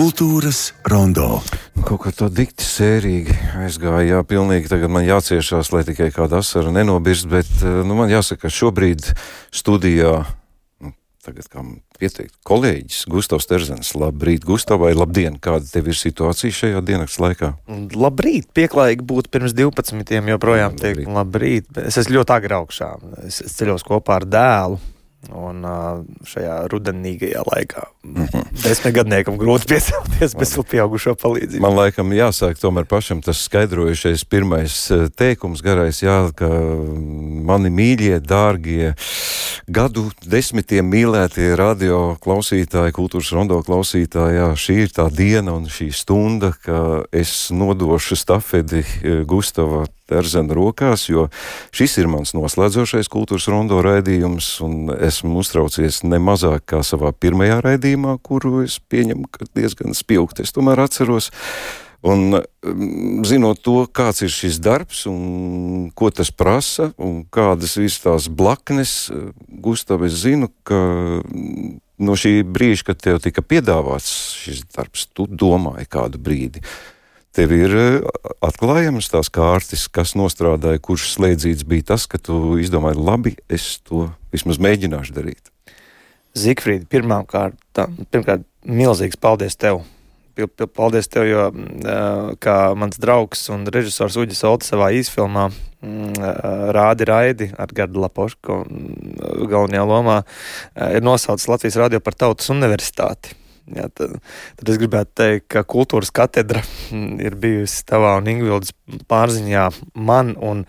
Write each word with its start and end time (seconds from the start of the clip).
Kultūras 0.00 0.70
rondo. 0.88 1.42
Kaut 1.84 1.98
kā 2.00 2.10
tā 2.16 2.30
dikti 2.32 2.64
sērīgi 2.64 3.34
aizgāja. 3.60 4.06
Jā, 4.14 4.20
pilnīgi 4.24 4.70
tagad 4.70 4.88
man 4.88 5.04
jāciešās, 5.04 5.68
lai 5.74 5.82
tikai 5.84 6.06
kāda 6.14 6.38
asara 6.40 6.70
nenobirst, 6.72 7.26
bet 7.28 7.50
eh, 7.60 7.82
nu, 7.84 7.98
man 7.98 8.08
jāsaka, 8.08 8.46
ka 8.46 8.52
šobrīd 8.56 9.10
studijā, 9.52 10.14
nu, 10.80 10.94
tagad 11.20 11.50
kā 11.52 11.64
pieteikt, 12.00 12.32
kolēģis 12.48 13.02
Gustavs 13.12 13.50
Terzens. 13.50 13.90
Labrīt, 13.92 14.46
Gustav, 14.48 14.80
vai 14.86 14.94
labdien! 14.96 15.36
Kāda 15.36 15.68
tev 15.68 15.92
ir 15.92 15.98
situācija 16.00 16.56
šajā 16.62 16.80
dienas 16.80 17.18
laikā? 17.20 17.52
Labrīt! 17.92 18.48
Pieklājīgi 18.56 19.04
būt 19.04 19.28
pirms 19.28 19.52
12. 19.58 20.16
joprojām 20.32 20.80
teikt 20.80 21.12
labrīt. 21.12 21.68
Es 21.84 22.00
esmu 22.00 22.22
ļoti 22.22 22.36
agri 22.38 22.56
augšā. 22.56 22.94
Es, 23.26 23.42
es 23.44 23.60
ceļos 23.60 23.84
kopā 23.84 24.16
ar 24.22 24.28
dēlu 24.32 24.80
Un 25.28 25.60
šajā 26.24 26.54
rudenīgajā 26.72 27.42
laikā 27.44 27.82
desmitgadniekam 28.64 29.36
grūti 29.36 29.68
piecelties 29.68 30.32
bez 30.38 30.54
pieaugušo 30.70 31.12
palīdzības. 31.20 31.60
Man 31.60 31.76
laikam 31.76 32.14
jāsāk 32.16 32.56
tomēr 32.60 32.86
pašam 32.88 33.20
tas 33.24 33.42
skaidrojušais 33.44 34.24
pirmais 34.24 34.76
teikums 35.20 35.60
garais, 35.64 36.00
jā, 36.00 36.16
ka 36.36 36.48
mani 36.48 37.68
mīļie, 37.76 38.16
dārgie, 38.24 38.94
gadu 39.68 40.08
desmitiem 40.24 40.88
mīlētie 40.88 41.52
radio 41.60 42.16
klausītāji, 42.24 42.96
kultūras 42.96 43.34
rondo 43.36 43.60
klausītāji, 43.66 44.40
jā, 44.40 44.50
šī 44.56 44.80
ir 44.86 44.96
tā 44.96 45.10
diena 45.12 45.58
un 45.60 45.68
šī 45.68 45.90
stunda, 46.00 46.54
ka 46.64 47.04
es 47.12 47.50
nodošu 47.52 48.16
stafedi 48.16 48.86
Gustava 49.28 49.84
Terzena 50.10 50.56
rokās, 50.56 51.06
jo 51.10 51.28
šis 51.76 51.98
ir 52.02 52.10
mans 52.10 52.34
noslēdzošais 52.36 53.10
kultūras 53.12 53.48
rondo 53.52 53.80
raidījums, 53.84 54.52
un 54.66 54.90
esmu 54.96 55.40
uztraucies 55.42 56.02
ne 56.06 56.18
mazāk 56.22 56.66
kā 56.74 56.82
savā 56.86 57.12
pirmajā 57.14 57.60
raidījumā, 57.66 58.16
kuru 58.26 58.64
es 58.64 58.80
pieņemu, 58.90 59.30
ka 59.30 59.46
diezgan 59.54 59.96
spilgti 59.96 60.46
es 60.46 60.56
tomēr 60.56 60.82
atceros. 60.86 61.30
Un 62.00 62.32
mm, 62.32 63.26
zinot 63.28 63.60
to, 63.60 63.82
kāds 63.92 64.22
ir 64.24 64.32
šis 64.32 64.56
darbs 64.64 65.02
un 65.10 65.90
ko 65.92 66.08
tas 66.08 66.30
prasa 66.32 66.88
un 66.96 67.26
kādas 67.28 67.76
ir 67.76 67.92
tās 67.92 68.30
blaknes, 68.32 69.10
Gustav, 69.60 70.06
es 70.08 70.22
zinu, 70.22 70.48
ka 70.64 70.78
no 72.00 72.16
šī 72.16 72.40
brīža, 72.48 72.86
kad 72.88 73.02
tev 73.04 73.20
tika 73.20 73.44
piedāvāts 73.44 74.14
šis 74.40 74.64
darbs, 74.72 75.10
tu 75.12 75.28
domāji 75.28 75.90
kādu 75.92 76.22
brīdi 76.22 76.64
tev 77.36 77.54
ir 77.54 77.76
eh, 77.76 78.08
atklājamas 78.44 79.10
tās 79.12 79.30
kārtas, 79.32 79.86
kas 79.92 80.16
nostrādāja, 80.18 80.82
kurš 80.82 81.12
slēdzīts 81.14 81.66
bija 81.68 81.92
tas, 81.92 82.08
ka 82.10 82.18
tu 82.18 82.58
izdomāji, 82.62 83.00
labi, 83.00 83.36
es 83.48 83.78
to 83.86 84.08
vismaz 84.34 84.60
mēģināšu 84.62 85.16
darīt. 85.16 85.52
Zikfrīd, 86.38 86.86
pirmkārt, 86.90 87.58
pirmkārt, 88.10 88.46
milzīgs 88.66 89.18
paldies 89.20 89.58
tev! 89.58 89.82
Paldies 90.40 91.10
tev, 91.10 91.26
jo 91.28 91.42
kā 92.40 92.54
mans 92.78 92.96
draugs 93.02 93.42
un 93.52 93.66
režisors 93.74 94.14
Uģis 94.16 94.40
Olds 94.48 94.70
savā 94.70 94.86
īsfilmā 94.96 95.50
rādi 96.72 97.08
raidi 97.10 97.50
ar 97.60 97.74
Gardu 97.76 98.00
Lapošku 98.00 98.56
galvenajā 99.50 99.84
lomā 99.90 100.16
ir 100.94 101.04
nosaucis 101.04 101.50
Latvijas 101.50 101.76
radio 101.82 102.00
par 102.00 102.16
tautas 102.16 102.48
universitāti. 102.54 103.34
Jā, 103.76 103.86
tad, 103.94 104.16
tad 104.58 104.70
es 104.72 104.78
gribētu 104.80 105.14
teikt, 105.20 105.46
ka 105.54 105.64
kultūras 105.68 106.10
katedra 106.14 106.62
ir 107.26 107.36
bijusi 107.40 107.84
tavā 107.86 108.16
un 108.18 108.30
Ingvildas 108.32 108.74
pārziņā 109.10 109.66
man 109.94 110.34
un 110.36 110.64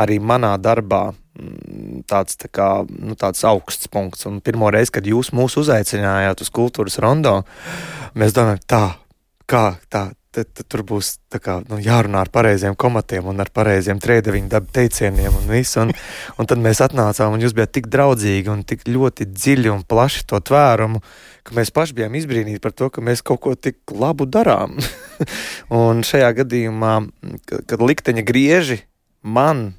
arī 0.00 0.18
manā 0.18 0.54
darbā 0.58 1.02
mm, 1.12 2.02
tāds, 2.10 2.36
tā 2.40 2.50
kā, 2.52 2.68
nu, 2.88 3.16
tāds 3.18 3.44
augsts 3.48 3.88
punkts. 3.92 4.26
Un 4.30 4.42
pirmo 4.44 4.68
reizi, 4.74 4.92
kad 4.96 5.08
jūs 5.08 5.32
mūs 5.36 5.56
uzaicinājāt 5.62 6.44
uz 6.44 6.52
kultūras 6.54 6.98
rondo, 7.02 7.40
mēs 8.18 8.36
domājam, 8.36 8.62
tā, 8.68 8.84
kā 9.50 9.64
tā, 9.88 10.08
tad, 10.34 10.50
tad 10.54 10.68
tur 10.70 10.82
būs 10.86 11.14
kā, 11.42 11.58
nu, 11.68 11.78
jārunā 11.82 12.24
ar 12.24 12.30
pareiziem 12.34 12.76
komatiem 12.78 13.28
un 13.30 13.42
ar 13.42 13.50
pareiziem 13.54 14.00
trēdeviņu 14.02 14.50
dabu 14.52 14.70
teicieniem 14.74 15.36
un 15.40 15.46
visu. 15.50 15.84
Un, 15.84 15.92
un 16.40 16.50
tad 16.50 16.62
mēs 16.62 16.82
atnācām, 16.84 17.34
un 17.34 17.44
jūs 17.44 17.54
bijat 17.56 17.74
tik 17.76 17.88
draudzīgi 17.92 18.52
un 18.52 18.64
tik 18.66 18.86
ļoti 18.88 19.28
dziļi 19.30 19.72
un 19.72 19.84
plaši 19.88 20.26
to 20.30 20.40
tvērumu, 20.50 21.02
ka 21.46 21.56
mēs 21.58 21.72
paši 21.74 21.98
bijām 22.00 22.18
izbrīnīti 22.18 22.62
par 22.64 22.74
to, 22.76 22.90
ka 22.90 23.04
mēs 23.04 23.24
kaut 23.26 23.42
ko 23.44 23.54
tik 23.54 23.80
labu 23.94 24.26
darām. 24.26 24.78
un 25.84 26.02
šajā 26.06 26.34
gadījumā, 26.42 26.98
kad 27.70 27.84
likteņa 27.84 28.26
grieži 28.26 28.82
man 29.22 29.72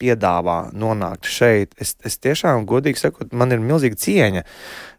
piedāvā 0.00 0.70
nonākt 0.76 1.28
šeit, 1.28 1.74
es, 1.80 1.94
es 2.06 2.16
tiešām, 2.22 2.66
godīgi 2.68 3.02
sakot, 3.02 3.34
man 3.36 3.52
ir 3.54 3.62
milzīga 3.62 3.98
cieņa. 4.00 4.44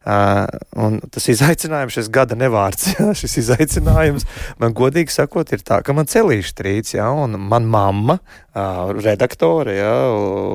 Uh, 0.01 0.47
un 0.81 0.95
tas 1.13 1.28
izaicinājums, 1.29 1.94
šis 1.94 2.07
gada 2.09 2.34
nevārds, 2.34 2.88
jā, 2.95 3.12
šis 3.17 3.35
izaicinājums, 3.44 4.25
man 4.62 4.73
godīgi 4.78 5.13
sakot, 5.13 5.51
ir 5.53 5.62
tā, 5.62 5.84
ka 5.85 5.94
man 5.94 6.09
celīšu 6.09 6.56
trīc, 6.57 6.95
jā, 6.95 7.06
un 7.13 7.38
man 7.38 7.67
mamma, 7.69 8.17
uh, 8.17 8.95
redaktore, 8.97 9.75
jā, 9.78 9.94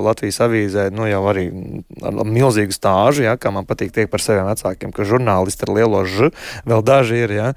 Latvijas 0.03 0.41
avīzē, 0.49 0.89
nu 0.91 1.07
jau 1.07 1.23
arī 1.31 1.47
ar 2.03 2.19
milzīgu 2.27 2.75
stāžu, 2.75 3.23
jā, 3.29 3.37
kā 3.39 3.55
man 3.55 3.71
patīk 3.71 3.95
teikt 3.95 4.11
par 4.11 4.25
saviem 4.25 4.51
vecākiem, 4.51 4.91
ka 4.91 5.07
žurnālisti 5.07 5.69
ar 5.69 5.75
lielo 5.79 6.03
ž, 6.11 6.33
vēl 6.67 6.83
daži 6.87 7.23
ir, 7.29 7.39
jā. 7.39 7.53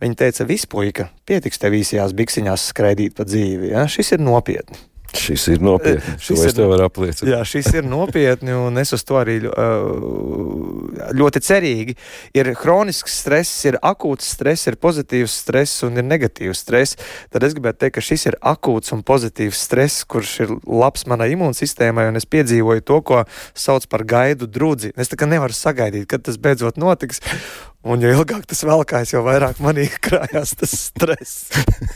Viņa 0.00 0.16
teica, 0.16 0.44
vispuika, 0.48 1.08
pietiks 1.28 1.60
tev 1.60 1.76
īsajās 1.76 2.12
biksiņās 2.20 2.68
skraidīt 2.74 3.16
pa 3.16 3.24
dzīvi, 3.28 3.72
jā, 3.72 3.88
šis 3.88 4.16
ir 4.16 4.24
nopietni. 4.28 4.89
Šis 5.16 5.46
ir 5.50 5.62
nopietni. 5.64 6.14
Šis 6.22 6.44
es 6.46 6.54
tev 6.54 6.70
varu 6.70 6.86
apliecināt. 6.86 7.30
Jā, 7.32 7.40
šis 7.46 7.70
ir 7.74 7.86
nopietni, 7.88 8.54
un 8.54 8.78
es 8.80 8.92
uz 8.94 9.02
to 9.06 9.18
arī 9.18 9.38
ļoti 11.18 11.42
cerīgi. 11.44 11.96
Ir 12.36 12.52
hronisks 12.60 13.16
stress, 13.22 13.64
ir 13.68 13.78
akūts 13.82 14.30
stress, 14.36 14.68
ir 14.70 14.78
pozitīvs 14.80 15.34
stress 15.42 15.84
un 15.86 15.98
ir 15.98 16.06
negatīvs 16.06 16.62
stress. 16.62 16.98
Tad 17.32 17.46
es 17.46 17.56
gribētu 17.56 17.82
teikt, 17.84 17.96
ka 17.98 18.04
šis 18.04 18.28
ir 18.30 18.38
akūts 18.52 18.94
un 18.94 19.02
pozitīvs 19.06 19.64
stress, 19.66 20.04
kurš 20.10 20.36
ir 20.46 20.54
labs 20.66 21.06
manai 21.10 21.32
imūnsistēmai, 21.34 22.08
un 22.12 22.20
es 22.20 22.28
piedzīvoju 22.30 22.86
to, 22.86 23.00
ko 23.06 23.24
sauc 23.54 23.88
par 23.90 24.06
gaidu 24.06 24.46
drudzi. 24.50 24.94
Es 25.00 25.10
tā 25.10 25.18
kā 25.20 25.28
nevaru 25.30 25.56
sagaidīt, 25.56 26.06
kad 26.10 26.26
tas 26.26 26.38
beidzot 26.40 26.78
notiks. 26.80 27.22
Un 27.80 28.02
jo 28.04 28.10
ilgāk 28.12 28.44
tas 28.44 28.60
velkās, 28.68 29.14
jo 29.14 29.22
vairāk 29.24 29.60
manī 29.64 29.86
krājās 30.04 30.52
tas 30.60 30.72
stress. 30.90 31.48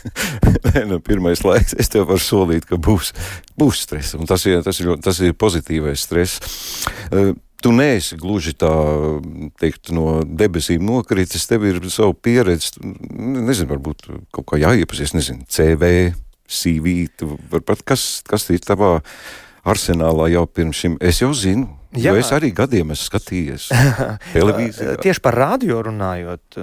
Nē, 0.71 0.81
nu, 0.89 0.97
pirmais 1.03 1.43
laiks 1.45 1.75
es 1.77 1.91
tev 1.93 2.07
varu 2.09 2.23
solīt, 2.25 2.65
ka 2.65 2.79
būs, 2.81 3.11
būs 3.59 3.83
stress. 3.85 4.15
Un 4.17 4.25
tas 4.29 4.47
ir, 4.49 4.63
tas 4.65 4.81
ir, 4.81 4.95
tas 5.05 5.21
ir 5.21 5.35
pozitīvais 5.37 6.07
stress. 6.07 6.41
Uh, 7.11 7.35
tu 7.61 7.69
neesi 7.73 8.17
gluži 8.17 8.55
tā, 8.57 8.73
teikt, 9.61 9.93
no 9.93 10.23
debesīm 10.25 10.81
nokritis, 10.85 11.45
tev 11.49 11.69
ir 11.69 11.79
savu 11.93 12.17
pieredzi, 12.17 12.81
nezinu, 12.81 13.69
varbūt 13.75 14.09
kaut 14.33 14.49
kā 14.51 14.61
jāiepazīst, 14.61 15.17
nezinu, 15.17 15.45
CV, 15.49 15.93
CV, 16.49 16.97
varbūt 17.53 17.85
kas, 17.85 18.23
kas 18.25 18.49
ir 18.53 18.65
tavā 18.65 18.99
arsenālā 19.65 20.29
jau 20.33 20.45
pirms 20.45 20.81
šim, 20.81 20.99
es 21.01 21.21
jau 21.21 21.31
zinu. 21.33 21.69
Jā. 21.95 22.11
Jo 22.11 22.19
es 22.19 22.31
arī 22.35 22.51
gadiem 22.55 22.91
esmu 22.95 23.09
skatījies 23.09 23.69
televīzijā. 24.35 24.97
Tieši 25.03 25.23
par 25.23 25.37
radio 25.39 25.81
runājot, 25.85 26.59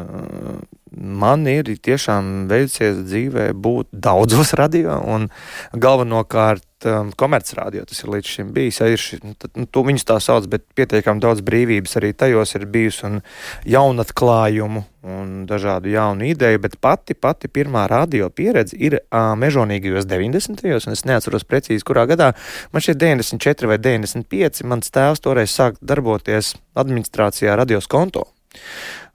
man 0.92 1.46
ir 1.50 1.70
tiešām 1.72 2.50
veicies 2.50 3.00
dzīvē 3.06 3.50
būt 3.56 3.88
daudzos 3.92 4.52
radio 4.58 4.98
un 5.08 5.28
galvenokārt 5.72 6.66
um, 6.88 7.10
komercradio 7.16 7.84
tas 7.88 8.02
ir 8.02 8.10
līdz 8.12 8.30
šim 8.34 8.52
bijis. 8.54 8.80
Ja 8.80 8.88
ir 8.90 9.00
ši, 9.00 9.18
nu, 9.24 9.34
nu, 9.56 9.66
to 9.66 9.82
viņus 9.86 10.06
tā 10.08 10.18
sauc, 10.22 10.48
bet 10.50 10.64
pietiekami 10.78 11.22
daudz 11.22 11.42
brīvības 11.46 11.98
arī 12.00 12.12
tajos 12.16 12.54
ir 12.58 12.66
bijusi 12.70 13.06
un 13.08 13.20
jaunatklājumu 13.68 14.84
un 15.02 15.30
dažādu 15.50 15.90
jaunu 15.90 16.28
ideju, 16.30 16.60
bet 16.62 16.76
pati, 16.80 17.14
pati 17.18 17.50
pirmā 17.50 17.88
radio 17.90 18.28
pieredze 18.30 18.78
ir 18.78 19.00
uh, 19.00 19.32
mežonīgajos 19.38 20.06
90. 20.06 20.62
gados, 20.62 20.86
un 20.86 20.94
es 20.94 21.06
neatceros 21.08 21.46
precīzi, 21.48 21.82
kurā 21.86 22.06
gadā 22.10 22.32
man 22.72 22.84
šie 22.84 22.94
94 22.98 23.70
vai 23.72 23.80
95. 23.82 24.62
mans 24.70 24.94
tēvs 24.94 25.24
toreiz 25.24 25.50
sāk 25.50 25.80
darboties 25.82 26.54
administrācijā 26.78 27.56
radios 27.58 27.90
konto. 27.90 28.28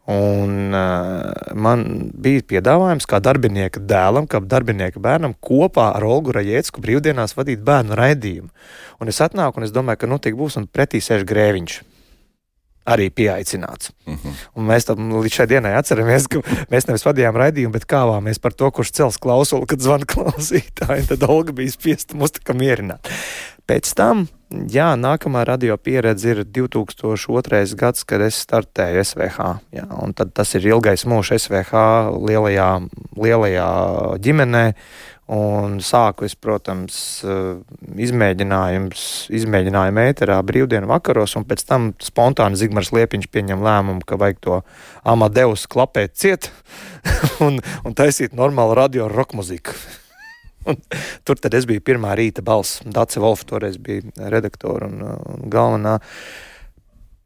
Un 0.08 0.72
uh, 0.72 1.52
man 1.60 1.82
bija 2.16 2.46
piedāvājums 2.54 3.04
kā 3.12 3.20
darbinieka 3.20 3.82
dēlam, 3.84 4.24
kā 4.32 4.40
darbinieka 4.40 5.02
bērnam 5.04 5.34
kopā 5.44 5.90
ar 5.98 6.06
Olgu 6.08 6.32
Rajēcku 6.38 6.80
brīvdienās 6.84 7.36
vadīt 7.36 7.66
bērnu 7.68 7.98
raidījumu. 8.00 8.48
Un 9.04 9.12
es 9.12 9.20
atnāku 9.24 9.60
un 9.60 9.68
es 9.68 9.76
domāju, 9.76 10.06
ka 10.06 10.10
nu 10.14 10.20
tik 10.24 10.40
būs 10.40 10.56
un 10.62 10.70
pretī 10.72 11.04
sēž 11.04 11.28
grēviņš. 11.28 11.76
Arī 12.88 13.10
pieaicināts. 13.12 13.92
Uh 14.06 14.14
mhm. 14.14 14.22
-huh. 14.24 14.48
Un 14.56 14.68
mēs 14.72 14.88
tam 14.88 15.12
līdz 15.12 15.34
šai 15.42 15.48
dienai 15.52 15.76
atceramies, 15.76 16.28
ka 16.32 16.40
mēs 16.72 16.88
nevis 16.88 17.04
vadījām 17.04 17.36
raidījumu, 17.36 17.74
bet 17.76 17.86
kāvāmies 17.86 18.40
par 18.40 18.54
to, 18.54 18.72
kurš 18.72 18.92
cels 18.92 19.18
klausuli, 19.18 19.68
kad 19.68 19.84
zvana 19.84 20.06
klausītāji. 20.08 21.08
Tad 21.08 21.24
Olga 21.28 21.52
bija 21.52 21.72
spiesta 21.72 22.16
mūs 22.16 22.32
tā 22.32 22.48
kā 22.48 22.56
mierināt. 22.56 23.12
Pēc 23.68 23.92
tam 23.92 24.30
Jā, 24.48 24.94
nākamā 24.96 25.42
radio 25.44 25.76
pieredze 25.76 26.30
ir 26.32 26.46
2002. 26.48 27.76
gads, 27.76 28.06
kad 28.08 28.22
es 28.24 28.38
startēju 28.46 29.02
SVH. 29.04 29.48
Jā, 29.76 29.84
tad 30.16 30.32
tas 30.40 30.56
ir 30.56 30.64
ilgais 30.70 31.04
mūžs 31.04 31.36
SVH 31.36 31.82
lielajā 32.16 32.70
lielajā 33.20 33.68
ģimenē. 34.24 34.72
Un 35.36 35.84
sāku 35.84 36.24
es, 36.24 36.40
protams, 36.40 37.28
izmēģinājumu 38.00 40.00
ēterā 40.06 40.40
brīvdienu 40.48 40.88
vakaros, 40.88 41.36
un 41.36 41.44
pēc 41.44 41.68
tam 41.68 41.92
spontāni 42.00 42.56
Zigmārs 42.56 42.96
Liepiņš 42.96 43.28
pieņem 43.28 43.60
lēmumu, 43.68 44.08
ka 44.08 44.16
vajag 44.16 44.40
to 44.48 44.64
Amadeus 45.04 45.68
klapēt 45.68 46.16
ciet 46.16 46.56
un, 47.44 47.60
un 47.84 47.92
taisīt 48.00 48.32
normālu 48.32 48.80
radio 48.80 49.12
roka 49.12 49.36
muziku. 49.36 49.76
Un, 50.68 50.82
tur 51.28 51.40
tad 51.40 51.56
es 51.58 51.68
biju 51.70 51.84
pirmā 51.86 52.16
rīta 52.18 52.44
balss. 52.46 52.82
Dace 52.84 53.22
Wolfa 53.24 53.48
toreiz 53.54 53.78
bija 53.82 54.30
redaktora 54.34 54.90
un, 54.90 55.04
un 55.04 55.48
galvenā. 55.52 55.98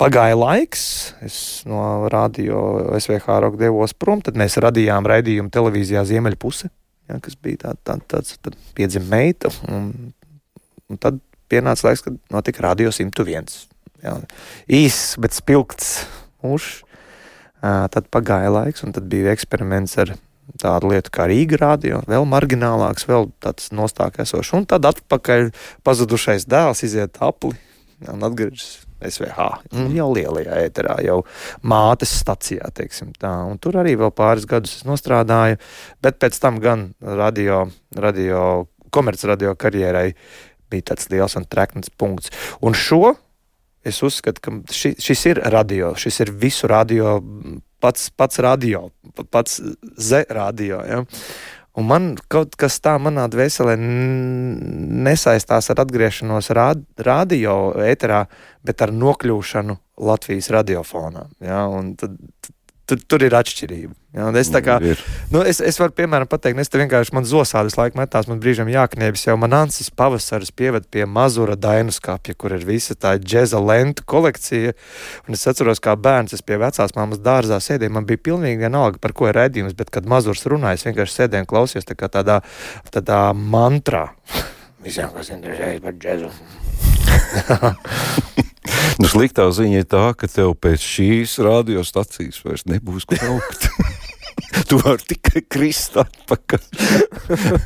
Pagāja 0.02 0.38
laiks, 0.38 0.84
es 1.22 1.36
no 1.70 2.10
radio 2.10 2.62
SVH 2.98 3.42
roka 3.44 3.60
devos 3.62 3.94
prom, 3.94 4.24
tad 4.26 4.38
mēs 4.40 4.58
radījām 4.62 5.06
raidījumu 5.06 5.54
televīzijā 5.54 6.02
Ziemeļpuse 6.10 6.72
ja, 7.12 7.20
kas 7.24 7.38
bija 7.42 7.66
tā, 7.66 7.74
tā, 7.88 7.98
tāds, 8.14 8.38
tad 8.44 8.56
piedzima 8.78 9.10
meita, 9.12 9.52
un, 9.72 9.92
un 10.92 11.02
tad 11.02 11.20
pienāca 11.52 11.90
laiks, 11.90 12.06
kad 12.06 12.18
notika 12.34 12.66
Radio 12.68 12.94
101. 12.96 13.52
Ja, 14.02 14.18
īss, 14.72 15.16
bet 15.22 15.36
spilgts 15.38 16.00
mūžs. 16.42 16.82
Tad 17.62 18.08
pagāja 18.10 18.50
laiks, 18.50 18.82
un 18.82 18.96
tad 18.96 19.06
bija 19.12 19.34
eksperiments 19.36 19.94
ar 20.02 20.16
tādu 20.62 20.92
lietu 20.92 21.14
kā 21.14 21.28
Rīga 21.32 21.60
radio, 21.62 22.02
vēl 22.10 22.28
marginālāks, 22.30 23.08
vēl 23.10 23.30
tāds 23.44 23.72
nostāk 23.76 24.20
esošs. 24.24 24.54
Un 24.58 24.68
tad 24.70 24.88
atpakaļ 24.90 25.52
pazudušais 25.88 26.48
dēls 26.50 26.84
iziet 26.88 27.22
apli 27.24 27.56
un 28.10 28.26
atgriežas 28.26 28.82
SVH. 29.02 29.48
Mm. 29.74 29.90
Jau 29.98 30.10
lielajā 30.14 30.60
ēterā, 30.68 30.98
jau 31.06 31.22
mātes 31.66 32.14
stacijā, 32.22 32.70
teiksim 32.76 33.14
tā. 33.18 33.32
Un 33.50 33.58
tur 33.62 33.80
arī 33.82 33.96
vēl 34.00 34.14
pāris 34.16 34.48
gadus 34.50 34.80
es 34.80 34.86
nostrādāju, 34.88 35.60
bet 36.04 36.20
pēc 36.22 36.38
tam 36.42 36.62
gan 36.62 36.92
radio, 37.02 37.66
radio 37.98 38.66
komercradio 38.94 39.56
karjerai 39.60 40.12
bija 40.72 40.92
tāds 40.92 41.10
liels 41.12 41.36
un 41.40 41.48
trekns 41.50 41.92
punkts. 41.98 42.32
Un 42.64 42.78
šo 42.78 43.16
es 43.84 44.02
uzskatu, 44.04 44.42
ka 44.44 44.54
ši, 44.72 44.96
šis 45.02 45.26
ir 45.32 45.42
radio, 45.54 45.94
šis 45.98 46.20
ir 46.26 46.32
visu 46.44 46.70
radio, 46.70 47.18
pats, 47.82 48.10
pats 48.16 48.40
radio, 48.44 48.90
pats 49.34 49.62
Z 49.98 50.26
radio. 50.30 50.82
Ja? 50.88 51.02
Un 51.80 51.88
man 51.88 52.08
kaut 52.32 52.58
kas 52.60 52.82
tāds 52.84 53.04
manā 53.04 53.26
dvēselē 53.32 53.78
nesaistās 55.08 55.72
ar 55.72 55.84
atgriešanos 55.86 56.52
rād, 56.56 56.84
radio 57.00 57.72
ēterā, 57.80 58.26
bet 58.68 58.84
ar 58.84 58.92
nokļūšanu 58.92 59.78
Latvijas 60.04 60.52
radiofonā. 60.52 61.28
Ja? 61.48 61.64
Un 61.72 61.96
tad, 62.00 62.18
tur, 62.90 63.02
tur 63.08 63.26
ir 63.26 63.36
atšķirība. 63.38 63.94
Ja, 64.12 64.28
es, 64.36 64.50
kā, 64.52 64.76
nu, 65.32 65.40
es, 65.48 65.62
es 65.64 65.78
varu, 65.80 65.94
piemēram, 65.96 66.28
pateikt, 66.28 66.60
es 66.60 66.72
te 66.72 66.80
vienkārši 66.82 67.14
man 67.16 67.28
zosādas 67.28 67.78
laika 67.80 67.96
metās, 67.96 68.28
man 68.28 68.42
brīžiem 68.44 68.68
jākniebjas 68.74 69.24
jau 69.30 69.38
man 69.40 69.56
Ansis 69.56 69.88
pavasaris 69.96 70.52
pieved 70.52 70.90
pie 70.92 71.06
Mazura 71.08 71.56
dainu 71.56 71.96
skapja, 71.96 72.36
kur 72.36 72.52
ir 72.58 72.66
visa 72.68 72.98
tā 73.00 73.14
džeza 73.22 73.62
lentu 73.64 74.04
kolekcija. 74.04 74.76
Un 75.28 75.38
es 75.38 75.48
atceros, 75.48 75.80
kā 75.84 75.96
bērns, 75.96 76.36
es 76.36 76.44
pie 76.44 76.60
vecās 76.60 76.92
māmas 76.98 77.24
dārzā 77.24 77.62
sēdēju, 77.64 77.96
man 77.96 78.10
bija 78.10 78.26
pilnīgi 78.32 78.66
vienalga, 78.66 79.00
par 79.00 79.16
ko 79.16 79.32
ir 79.32 79.40
redzījums, 79.40 79.78
bet 79.80 79.94
kad 79.96 80.10
Mazurs 80.12 80.44
runāja, 80.52 80.82
es 80.82 80.88
vienkārši 80.90 81.22
sēdēju 81.22 81.48
un 81.48 81.52
klausījos 81.54 81.88
tā 81.88 81.96
tādā, 82.12 82.42
tādā 82.92 83.22
mantrā. 83.32 84.10
Visiem, 84.84 85.08
kas 85.16 85.32
interesējas 85.32 85.86
par 85.86 85.96
džezu. 86.02 86.34
nu, 89.02 89.10
sliktā 89.12 89.48
ziņa 89.54 89.84
ir 89.84 89.90
tā, 89.90 90.06
ka 90.18 90.30
tev 90.32 90.56
pēc 90.62 90.84
šīs 90.84 91.38
radiostacijas 91.44 92.42
vairs 92.46 92.68
nebūs 92.70 93.08
kur 93.10 93.28
augt. 93.30 93.70
tu 94.72 94.80
vari 94.80 95.04
tikai 95.04 95.42
krist 95.52 95.98
atpakaļ. 96.00 96.62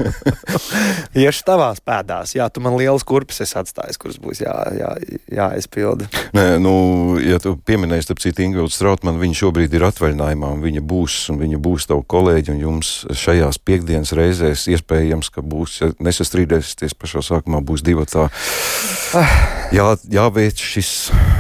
Iešu 1.22 1.44
tavās 1.46 1.82
pēdās, 1.86 2.34
jā, 2.34 2.48
tu 2.50 2.64
man 2.66 2.78
lielas 2.80 3.06
kurpes 3.06 3.44
esi 3.46 3.58
atstājis, 3.62 4.00
kuras 4.02 4.18
būs 4.22 4.42
jā, 4.42 4.56
jā, 4.74 4.90
jāizpilda. 5.38 6.10
Nē, 6.34 6.48
nu, 6.64 6.74
ja 7.22 7.38
tu 7.44 7.54
pieminēsi, 7.70 8.08
starp 8.08 8.24
citu, 8.24 8.46
Ingūnu 8.48 8.74
Strautmanu, 8.74 9.22
viņa 9.22 9.40
šobrīd 9.44 9.78
ir 9.78 9.86
atvaļinājumā, 9.92 10.52
un 10.58 10.66
viņa 10.66 10.82
būs, 10.86 11.20
un 11.34 11.40
viņa 11.44 11.62
būs 11.70 11.90
tavu 11.94 12.02
kolēģi, 12.16 12.56
un 12.56 12.66
jums 12.66 12.96
šajās 13.14 13.62
piekdienas 13.62 14.16
reizēs 14.18 14.66
iespējams, 14.74 15.30
ka 15.36 15.46
būs, 15.46 15.78
ja 15.84 15.94
nesastrīdēsieties 16.02 16.98
pašā 16.98 17.22
sākumā, 17.30 17.62
būs 17.62 17.86
divi 17.86 18.10
tā. 18.10 18.28
Jā, 19.76 19.92
jāveic 20.10 20.62
šis 20.62 20.96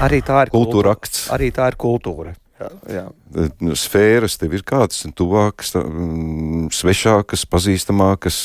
arī 0.05 0.21
tā 0.25 0.45
ir 0.45 0.53
kultūra 0.53 0.95
akts. 0.95 1.27
Arī 1.33 1.49
tā 1.55 1.71
ir 1.71 1.77
kultūra. 1.79 2.37
Jā, 2.55 2.69
jā. 2.87 3.03
Nu, 3.59 3.73
sfēras 3.75 4.37
tev 4.39 4.53
ir 4.55 4.61
kādas 4.63 5.01
tuvākas, 5.11 5.73
mm, 5.75 6.69
svešākas, 6.71 7.43
pazīstamākas. 7.51 8.37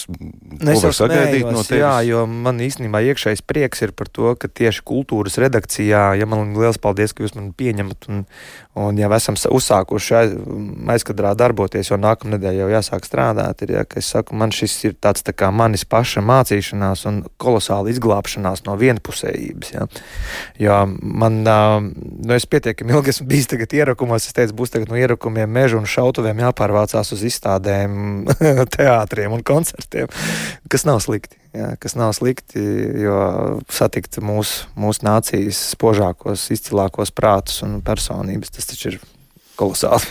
Es 0.67 0.83
jau 0.83 0.91
sagaidīju 0.97 1.53
no 1.55 1.63
tevis. 1.63 1.79
Jā, 1.79 1.93
jo 2.09 2.25
man 2.27 2.59
īstenībā 2.59 3.05
iekšējais 3.13 3.45
prieks 3.47 3.85
ir 3.87 3.93
par 3.95 4.11
to, 4.11 4.33
ka 4.35 4.51
tieši 4.51 4.83
kultūras 4.83 5.39
redakcijā, 5.39 6.03
ja 6.19 6.27
man 6.27 6.57
liels 6.59 6.81
paldies, 6.83 7.15
ka 7.15 7.23
jūs 7.23 7.37
mani 7.37 7.53
pieņemat 7.55 8.09
un, 8.11 8.25
un 8.83 8.99
jau 8.99 9.13
esam 9.15 9.39
uzsākuši 9.39 10.17
aiz, 10.19 10.35
aizkadrā 10.97 11.37
darboties, 11.39 11.93
jo 11.93 12.01
nākamnedēļ 12.03 12.59
jau 12.65 12.69
jāsāk 12.75 13.07
strādāt, 13.07 13.63
ir, 13.63 13.77
ja, 13.79 13.87
es 13.95 14.11
saku, 14.11 14.35
man 14.35 14.51
šis 14.51 14.75
ir 14.91 14.99
tāds 14.99 15.23
tā 15.23 15.37
kā 15.39 15.53
manis 15.55 15.87
paša 15.87 16.25
mācīšanās 16.27 17.07
un 17.07 17.23
kolosāla 17.39 17.95
izglābšanās 17.95 18.67
no 18.67 18.75
vienpusējības. 18.81 19.73
Ja. 19.77 19.87
Jo 20.59 20.83
man, 20.99 21.45
nu, 21.47 22.35
es 22.35 22.51
pietiekami 22.51 22.99
ilgi 22.99 23.15
esmu 23.15 23.31
bijis 23.31 23.53
tagad 23.55 23.79
ierakumos, 24.01 24.27
es 24.27 24.33
teicu, 24.33 24.55
būs 24.57 24.73
tagad 24.73 24.89
no 24.89 24.97
ierakumiem, 24.97 25.51
meža 25.51 25.77
un 25.77 25.85
šautuvēm 25.85 26.41
jāpārvācās 26.41 27.13
uz 27.13 27.23
izstādēm, 27.23 28.25
teātriem 28.77 29.33
un 29.37 29.43
koncertiem, 29.45 30.09
kas 30.69 30.87
nav 30.89 31.01
slikti. 31.05 31.37
Jā, 31.51 31.75
kas 31.83 31.97
nav 31.99 32.13
slikti, 32.15 32.63
jo 33.03 33.59
satikt 33.69 34.21
mūsu 34.23 34.69
mūs 34.79 35.03
nācijas 35.03 35.59
spožākos, 35.75 36.47
izcilākos 36.55 37.11
prātus 37.11 37.65
un 37.67 37.81
personības, 37.83 38.53
tas 38.55 38.71
taču 38.71 38.93
ir 38.93 39.01
kolosāli. 39.59 40.07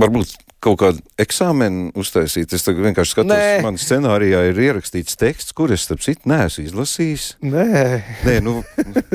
Varbūt 0.00 0.38
kaut 0.60 0.78
kādu 0.82 1.02
eksāmenu 1.20 1.90
uztaisīt. 1.98 2.52
Es 2.56 2.66
vienkārši 2.66 3.14
skatos, 3.14 3.44
man 3.64 3.78
scenārijā 3.80 4.42
ir 4.50 4.60
ierakstīts 4.68 5.16
teksts, 5.20 5.54
kur 5.56 5.72
es, 5.74 5.86
starp 5.86 6.02
citu, 6.04 6.28
neesmu 6.30 6.66
izlasījis. 6.66 7.26
Nē, 7.44 7.68
Nē 8.26 8.36
nu, 8.44 8.58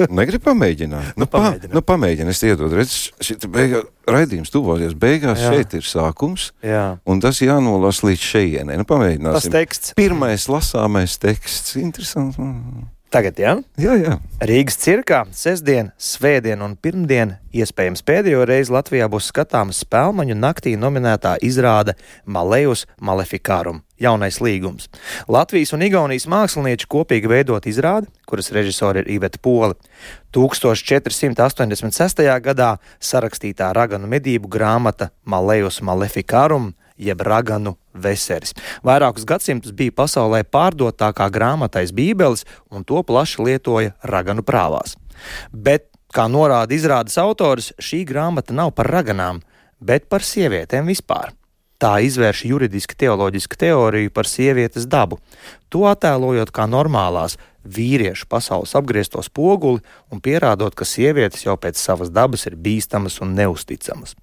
negribu 0.09 0.49
pamēģināt. 0.49 1.13
Nu, 1.13 1.25
nu, 1.25 1.29
pamēģināt. 1.29 1.69
Pa, 1.69 1.77
nu, 1.77 1.83
pamēģināt, 1.91 2.33
es 2.33 2.43
iedodu. 2.47 2.79
Redz, 2.81 3.45
beigā, 3.51 3.83
raidījums 4.09 4.53
tuvoties 4.53 4.97
beigās, 4.97 5.43
Jā. 5.43 5.53
šeit 5.53 5.77
ir 5.77 5.85
sākums, 5.87 6.49
Jā. 6.65 6.97
un 7.05 7.21
tas 7.23 7.41
jānolas 7.43 8.01
līdz 8.05 8.27
šejienei. 8.33 8.81
Nu, 8.81 8.89
pamēģināsim. 8.89 9.37
Tas 9.37 9.53
teksts. 9.53 9.95
Pirmais 9.99 10.49
lasāmais 10.51 11.19
teksts. 11.21 11.77
Interesants. 11.81 12.41
Tagad, 13.15 13.37
jā? 13.39 13.51
Jā, 13.79 13.93
jā. 13.95 14.13
Rīgas 14.43 14.75
cirkā 14.75 15.21
sestdien, 15.31 15.93
svētdien 15.95 16.59
un 16.65 16.73
pirmdien 16.75 17.37
iespējams 17.55 18.03
pēdējo 18.03 18.41
reizi 18.43 18.73
Latvijā 18.75 19.07
būs 19.07 19.29
skatāma 19.31 19.71
spēlmaņu 19.71 20.35
naktī 20.35 20.73
nominētā 20.75 21.37
izrāde 21.47 21.95
Malejus 22.27 22.83
Maleficarum- 22.99 23.85
jaunais 24.05 24.41
līgums. 24.43 24.89
Latvijas 25.31 25.71
un 25.71 25.87
Igaunijas 25.87 26.27
mākslinieči 26.27 26.91
kopīgi 26.91 27.31
veidot 27.31 27.63
izrādi, 27.63 28.11
kuras 28.27 28.51
režisori 28.51 28.97
ir 28.97 29.07
Iveta 29.15 29.39
Poli. 29.41 29.73
1486. 30.33 32.41
gadā 32.41 32.77
sarakstītā 32.99 33.73
raganu 33.73 34.11
medību 34.11 34.49
grāmata 34.49 35.09
Malejus 35.23 35.79
Maleficarum 35.79 36.75
jeb 36.97 37.21
raganu 37.21 37.75
veseris. 37.93 38.55
Vairākus 38.85 39.25
gadsimtus 39.27 39.75
bija 39.75 39.93
pasaulē 39.95 40.43
pārdotākā 40.47 41.27
grāmatais 41.33 41.93
Bībeles, 41.95 42.45
un 42.71 42.83
to 42.83 43.03
plaši 43.03 43.43
lietoja 43.43 43.95
raganu 44.03 44.45
prāvās. 44.45 44.95
Bet, 45.51 45.89
kā 46.15 46.27
norāda 46.31 46.75
izrādes 46.75 47.17
autors, 47.21 47.73
šī 47.79 48.03
grāmata 48.07 48.55
nav 48.55 48.73
par 48.75 48.91
raganām, 48.91 49.41
bet 49.79 50.09
par 50.09 50.23
sievietēm 50.23 50.87
vispār. 50.91 51.33
Tā 51.75 51.97
izvērš 52.07 52.45
juridiski 52.47 52.95
teoloģisku 52.95 53.57
teoriju 53.59 54.11
par 54.15 54.29
sievietes 54.31 54.87
dabu, 54.87 55.19
to 55.67 55.83
attēlojot 55.89 56.53
kā 56.55 56.69
normālās 56.71 57.35
vīriešu 57.67 58.29
pasaules 58.31 58.75
apgriezto 58.79 59.19
spoguli 59.25 59.83
un 60.13 60.21
pierādot, 60.23 60.71
ka 60.71 60.87
sievietes 60.87 61.43
jau 61.43 61.57
pēc 61.59 61.81
savas 61.81 62.13
dabas 62.15 62.47
ir 62.47 62.55
bīstamas 62.55 63.19
un 63.25 63.35
neusticamas. 63.35 64.15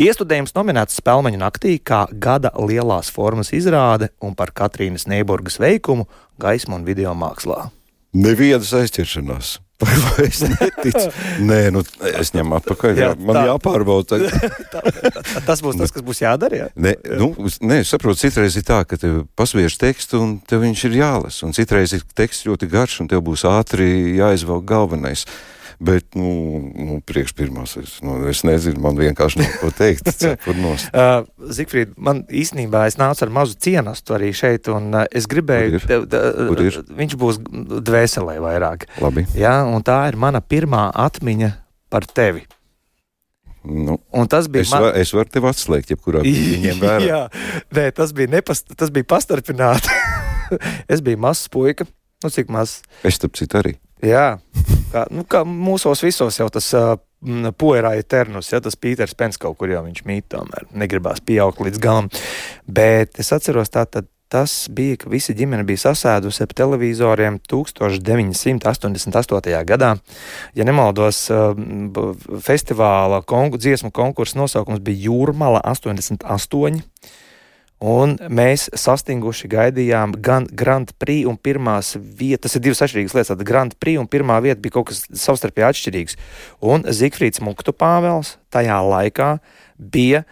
Iestudējums 0.00 0.54
nominēts 0.56 1.00
Spēlmeņa 1.00 1.40
naktī 1.42 1.76
kā 1.78 2.04
gada 2.10 2.52
lielās 2.58 3.10
formas 3.14 3.52
izrāde 3.56 4.10
un 4.24 4.36
par 4.38 4.54
Katrīnas 4.56 5.08
Neiburgas 5.10 5.60
veikumu 5.62 6.08
gaismu 6.40 6.80
un 6.80 6.88
video 6.88 7.14
mākslā. 7.18 7.68
Nevienas 8.14 8.70
aizķeršanās. 8.78 9.58
Vai 9.84 10.26
es 10.28 10.40
neticu? 10.46 11.08
Nē, 11.44 11.58
nu, 11.74 11.82
es 12.06 12.30
ņemu 12.34 12.56
atpakaļ. 12.60 12.98
Jā, 12.98 13.08
man 13.18 13.36
tā, 13.36 13.42
jāpārbauda. 13.50 14.18
tā, 14.72 14.82
tas 15.44 15.62
būs 15.64 15.78
tas, 15.80 15.92
kas 15.92 16.04
būs 16.06 16.22
jādara. 16.22 16.60
Jā? 16.60 16.68
Nē, 16.78 16.94
nu, 17.18 17.32
nē, 17.66 17.80
saprotu, 17.88 18.22
citreiz 18.22 18.54
ir 18.60 18.66
tā, 18.68 18.80
ka 18.88 18.98
tev 19.00 19.24
pasviež 19.38 19.76
tekstu 19.80 20.22
un 20.22 20.36
tev 20.46 20.62
viņš 20.62 20.84
ir 20.88 20.98
jālasa. 21.00 21.42
Un 21.48 21.56
citreiz 21.56 21.96
ir 21.96 22.06
teksts 22.16 22.46
ļoti 22.46 22.70
garš 22.70 23.00
un 23.02 23.10
tev 23.10 23.24
būs 23.26 23.44
ātri 23.50 23.88
jāizvelk 24.20 24.64
galvenais. 24.70 25.26
Bet, 25.82 26.06
nu, 26.14 26.30
nu 26.78 27.00
priekš 27.06 27.32
pirmās, 27.38 27.76
es, 27.80 27.96
nu, 28.04 28.16
es 28.30 28.44
nezinu, 28.46 28.78
man 28.84 28.98
vienkārši 29.00 29.40
nav 29.42 29.54
ko 29.60 29.70
teikt. 29.74 30.10
uh, 30.24 31.24
Zikfrīd, 31.54 31.94
man 31.98 32.22
īstenībā 32.30 32.84
es 32.90 32.98
nācu 33.00 33.26
ar 33.26 33.32
mazu 33.34 33.56
cienastu 33.58 34.14
arī 34.16 34.30
šeit, 34.36 34.68
un 34.72 34.90
uh, 34.94 35.04
es 35.10 35.26
gribēju, 35.30 35.80
Kur 35.80 35.80
ir? 35.80 35.86
tev, 35.90 36.08
Kur 36.50 36.64
ir? 36.64 36.80
viņš 37.02 37.16
būs 37.20 37.40
dvēselē 37.90 38.38
vairāk. 38.44 38.86
Labi. 39.02 39.26
Jā, 39.38 39.60
un 39.66 39.82
tā 39.86 40.02
ir 40.10 40.18
mana 40.20 40.42
pirmā 40.44 40.88
atmiņa 40.94 41.50
par 41.92 42.06
tevi. 42.10 42.44
Nu, 43.64 43.96
Un 44.12 44.28
tas 44.28 44.44
bija 44.52 44.66
es, 44.66 44.72
man... 44.74 44.82
var, 44.90 44.96
es 45.00 45.12
varu 45.16 45.30
tevi 45.32 45.48
atslēgt, 45.48 45.94
jebkurā 45.94 46.20
brīdī. 46.26 46.74
Jā, 47.06 47.22
nē, 47.72 47.86
tas 47.96 48.12
bija, 48.16 48.28
nepast, 48.36 48.74
tas 48.76 48.92
bija 48.92 49.08
pastarpināti. 49.08 49.88
es 50.92 51.00
biju 51.04 51.20
mazs 51.24 51.48
puika, 51.48 51.86
nu 52.24 52.30
cik 52.32 52.52
mazs. 52.52 52.82
Es 53.08 53.16
tam 53.22 53.32
citu 53.36 53.56
arī. 53.62 53.72
Jā, 54.04 54.26
kā, 54.92 55.06
nu, 55.14 55.24
kā 55.28 55.44
mūsos 55.48 56.04
visos 56.04 56.40
jau 56.40 56.48
tas 56.52 56.70
uh, 56.76 56.94
puerā 57.58 57.94
ir 57.98 58.08
ternus, 58.08 58.50
ja 58.52 58.60
tas 58.60 58.76
Pīters 58.76 59.16
Pens 59.16 59.40
kaut 59.40 59.56
kur 59.60 59.72
jau 59.72 59.84
viņš 59.86 60.04
mīt, 60.08 60.28
tomēr 60.34 60.68
negribās 60.76 61.24
pieaugt 61.24 61.62
līdz 61.64 61.80
galam. 61.82 62.10
Bet 62.66 63.20
es 63.22 63.32
atceros 63.32 63.72
tā, 63.72 63.86
tad 63.88 64.10
tas 64.34 64.66
bija, 64.72 64.96
ka 64.98 65.10
visa 65.12 65.34
ģimene 65.36 65.62
bija 65.68 65.78
sasēdusi 65.84 66.42
ap 66.42 66.54
televizoriem 66.58 67.36
1988. 67.50 69.52
gadā. 69.68 69.90
Ja 70.58 70.64
nemaldos, 70.66 71.18
festivāla 72.42 73.22
konku, 73.22 73.58
dziesmu 73.62 73.90
konkursa 73.94 74.38
nosaukums 74.40 74.80
bija 74.82 75.06
Jūrmala 75.06 75.60
88. 75.70 76.82
Un 77.82 78.14
mēs 78.30 78.68
sastinguši 78.78 79.48
gaidījām 79.50 80.14
gan 80.24 80.46
Grand 80.46 80.92
Prix 81.00 81.26
un 81.28 81.36
pirmās 81.36 81.94
vietas. 81.98 82.52
Tas 82.52 82.56
ir 82.58 82.64
divas 82.64 82.84
atšķirīgas 82.86 83.16
lietas. 83.16 83.32
Tad 83.32 83.44
Grand 83.46 83.74
Prix 83.80 84.00
un 84.00 84.08
pirmā 84.08 84.38
vieta 84.44 84.62
bija 84.62 84.78
kaut 84.78 84.92
kas 84.92 85.02
savstarpēji 85.10 85.66
atšķirīgs. 85.68 86.16
Un 86.64 86.86
Zigfrīds 86.86 87.42
Muktu 87.44 87.74
Pāvels 87.76 88.36
tajā 88.54 88.78
laikā 88.78 89.34
bija 89.78 90.22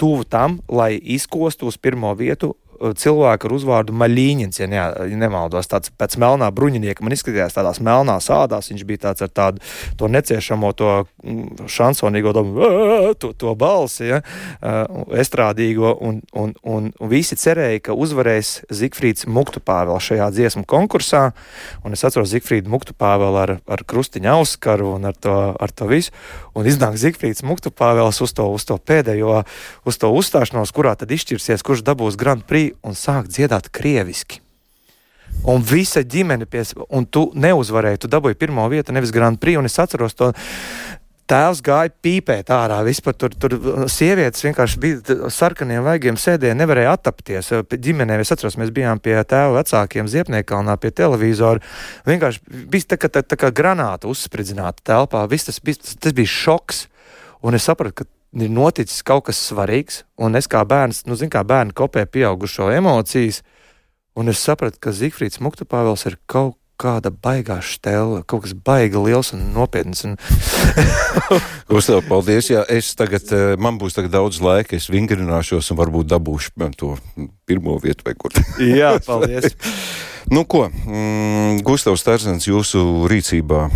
tuvu 0.00 0.24
tam, 0.24 0.60
lai 0.70 0.94
izkostu 0.96 1.68
uz 1.68 1.76
pirmo 1.76 2.14
vietu 2.18 2.54
cilvēku 2.98 3.48
ar 3.48 3.54
uzvārdu 3.56 3.94
Maļīņins, 3.96 4.60
ja, 4.60 4.68
ne, 4.70 4.80
ja 4.80 5.18
nemaldos, 5.18 5.68
tāds 5.70 5.92
pēc 5.98 6.16
melnā 6.20 6.48
bruņinieka. 6.54 7.04
Man 7.04 7.14
izskatījās 7.14 7.56
tādās 7.56 7.80
melnās 7.84 8.28
ādās, 8.32 8.70
viņš 8.72 8.84
bija 8.88 9.04
tāds 9.06 9.24
ar 9.24 9.30
tādu 9.32 9.62
to 10.00 10.10
neciešamo, 10.10 10.72
to 10.78 10.90
mm, 11.22 11.68
šansonīgo, 11.70 12.34
to, 13.22 13.32
to 13.38 13.54
balsi, 13.58 14.08
ja, 14.10 14.22
estrādīgo, 15.22 15.94
un, 16.00 16.20
un, 16.34 16.54
un, 16.62 16.90
un 16.98 17.12
visi 17.12 17.38
cerēja, 17.38 17.84
ka 17.88 17.96
uzvarēs 17.98 18.54
Zigfrīds 18.72 19.28
Muktupāvēl 19.30 20.00
šajā 20.02 20.30
dziesmu 20.34 20.64
konkursā, 20.68 21.28
un 21.86 21.96
es 21.96 22.04
atceros 22.06 22.32
Zigfrīdu 22.34 22.72
Muktupāvēl 22.72 23.40
ar, 23.44 23.56
ar 23.62 23.86
krustiņa 23.88 24.36
auskaru 24.38 24.94
un 24.96 25.08
ar 25.10 25.18
to, 25.18 25.36
ar 25.54 25.74
to 25.74 25.88
visu, 25.90 26.14
un 26.58 26.68
iznāk 26.68 26.98
Zigfrīds 27.00 27.44
Muktupāvēls 27.46 28.22
uz 28.24 28.34
to, 28.36 28.48
uz 28.52 28.66
to 28.68 28.78
pēdējo, 28.78 29.42
uz 29.88 30.00
to 30.00 30.12
uzstāšanos, 30.12 30.74
kurā 30.74 30.94
tad 30.98 31.12
izšķirsies, 31.14 31.64
kurš 31.66 31.84
dabūs 31.86 32.18
Grand 32.20 32.44
Prix 32.48 32.71
un 32.80 32.96
sāk 32.98 33.28
dziedāt 33.30 33.70
krieviski. 33.74 34.40
Un 35.48 35.62
visa 35.66 36.02
ģimene 36.06 36.46
pie 36.46 36.62
un 36.92 37.06
tu 37.08 37.28
neuzvarēji, 37.34 38.04
tu 38.04 38.10
dabūji 38.10 38.38
pirmo 38.38 38.66
vietu, 38.70 38.94
nevis 38.94 39.14
Grand 39.14 39.40
Prix, 39.40 39.58
un 39.58 39.66
es 39.66 39.78
atceros 39.82 40.14
to. 40.14 40.32
Tēvs 41.32 41.62
gāja 41.64 41.88
pīpēt 42.04 42.50
ārā. 42.52 42.80
Vispār 42.84 43.14
tur, 43.16 43.32
tur 43.40 43.54
sievietes 43.88 44.42
vienkārši 44.44 44.80
bija 44.82 45.30
sarkaniem 45.32 45.84
vaigiem, 45.86 46.18
sēdēja, 46.20 46.56
nevarēja 46.58 46.92
attapties. 46.98 47.48
Ģimenē, 47.72 48.18
es 48.20 48.34
atceros, 48.34 48.58
mēs 48.60 48.72
bijām 48.74 49.00
pie 49.00 49.14
tēva 49.30 49.54
vecākiem 49.60 50.10
Ziepniekalnā 50.12 50.76
pie 50.82 50.90
televizora. 50.98 51.62
Vienkārši 52.10 52.66
bija 52.74 52.90
tā, 52.92 52.98
tā, 53.06 53.22
tā 53.24 53.38
kā 53.40 53.52
granāta 53.54 54.10
uzspridzināta 54.12 54.84
telpā. 54.92 55.24
Viss 55.30 55.48
tas, 55.48 55.62
bija, 55.64 55.80
tas 56.02 56.18
bija 56.18 56.34
šoks. 56.34 56.84
Un 57.46 57.56
es 57.56 57.64
sapratu, 57.70 58.02
ka 58.02 58.11
ir 58.40 58.52
noticis 58.52 59.02
kaut 59.04 59.26
kas 59.28 59.40
svarīgs, 59.50 60.02
un 60.16 60.38
es 60.38 60.48
kā 60.50 60.62
bērns, 60.68 61.04
nu, 61.08 61.18
zinu, 61.18 61.32
kā 61.34 61.44
bērni 61.44 61.74
kopē 61.76 62.06
pieaugušo 62.08 62.70
emocijas, 62.72 63.42
un 64.16 64.32
es 64.32 64.40
sapratu, 64.40 64.80
ka 64.80 64.94
Zifrīds 64.96 65.42
Muktupāvels 65.44 66.06
ir 66.08 66.18
kaut 66.30 66.56
kāda 66.82 67.12
baigā 67.14 67.60
stela, 67.62 68.22
kaut 68.26 68.42
kas 68.46 68.54
baigi 68.66 68.98
liels 68.98 69.32
un 69.36 69.44
nopietns. 69.54 70.02
Un... 70.08 70.16
Gustav, 71.70 72.02
paldies. 72.08 72.50
Jā, 72.50 72.64
es 72.72 72.90
tagad, 72.98 73.28
man 73.62 73.78
būs 73.78 73.94
tagad 73.94 74.16
daudz 74.16 74.40
laika, 74.42 74.74
es 74.78 74.90
vingrināšos 74.90 75.70
un 75.70 75.78
varbūt 75.78 76.10
dabūšu 76.10 76.72
to 76.80 76.96
pirmo 77.46 77.78
vietu 77.82 78.08
vai 78.08 78.16
kur. 78.18 78.34
Jā, 78.58 78.96
paldies. 79.06 79.52
Nu, 80.32 80.44
ko, 80.48 80.70
mm, 80.72 81.58
Gustavs 81.60 82.00
Terzens, 82.06 82.46
jūsu 82.48 83.04
rīcībā 83.10 83.66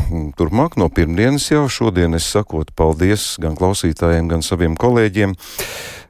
turpmāk 0.40 0.78
no 0.80 0.86
pirmdienas 0.88 1.50
jau 1.50 1.66
šodien 1.68 2.16
es 2.16 2.24
sakot 2.32 2.70
paldies 2.72 3.34
gan 3.42 3.58
klausītājiem, 3.58 4.30
gan 4.30 4.40
saviem 4.40 4.72
kolēģiem. 4.80 5.34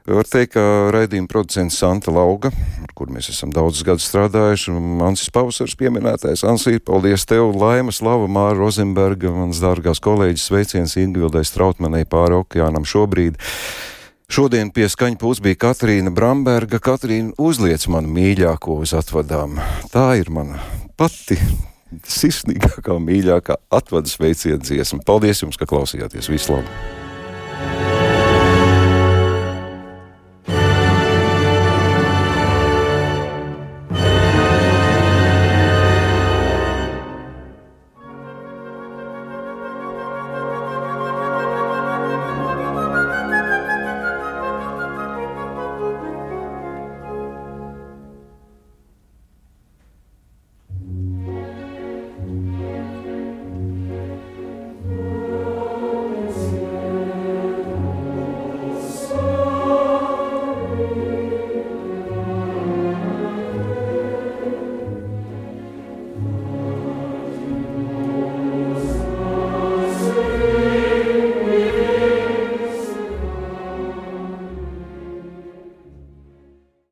Var 0.07 0.29
teikt, 0.31 0.53
ka 0.53 0.63
raidījuma 0.95 1.27
producents 1.27 1.81
Santa 1.81 2.13
Lauga, 2.15 2.53
ar 2.79 2.93
kur 2.95 3.11
mēs 3.11 3.27
esam 3.33 3.51
daudzus 3.51 3.83
gadus 3.83 4.07
strādājuši, 4.07 4.71
un 4.71 5.03
Ansis 5.09 5.33
Pausars 5.35 5.75
pieminētais. 5.75 6.45
Ansī, 6.47 6.77
paldies 6.79 7.27
tev, 7.27 7.51
Laima, 7.51 7.91
Slava, 7.91 8.31
Māra 8.31 8.55
Rozenberga, 8.55 9.35
mans 9.35 9.59
dārgās 9.59 9.99
kolēģis, 9.99 10.47
sveiciens 10.47 10.95
Ingvildai 11.03 11.43
Strautmanai 11.43 12.05
pāri 12.07 12.39
okeānam 12.39 12.87
šobrīd. 12.87 13.35
Šodien 14.27 14.73
pie 14.75 14.89
skaņa 14.91 15.15
puses 15.21 15.39
bija 15.39 15.55
Katrīna 15.61 16.11
Bramberga. 16.11 16.81
Katrīna 16.83 17.31
uzliec 17.39 17.85
man 17.87 18.09
mīļāko 18.11 18.75
uz 18.83 18.91
atvadām. 18.97 19.55
Tā 19.93 20.09
ir 20.19 20.27
mana 20.35 20.59
pati 20.99 21.39
sirsnīgākā, 22.03 22.99
mīļākā 23.07 23.55
atvadas 23.71 24.19
veiciena 24.19 24.59
dziesma. 24.59 24.99
Paldies 25.07 25.45
jums, 25.45 25.55
ka 25.55 25.69
klausījāties! 25.69 26.27
Vislabāk! 26.33 26.96